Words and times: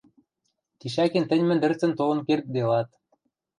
—Тишӓкен 0.79 1.23
тӹнь 1.29 1.47
мӹндӹрцӹн 1.49 1.91
толын 1.99 2.19
кердделат. 2.27 2.89